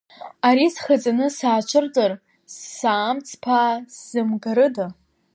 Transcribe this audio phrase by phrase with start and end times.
[0.47, 2.11] Ари схаҵаны саацәырҵыр
[2.59, 4.87] саамҵԥаа сзымгарыда?